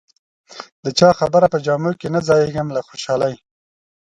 د 0.83 0.85
چا 0.99 1.09
خبره 1.19 1.47
په 1.53 1.57
جامو 1.65 1.91
کې 1.99 2.07
نه 2.15 2.19
ځایېږم 2.27 2.67
له 2.75 2.81
خوشالۍ. 2.87 3.35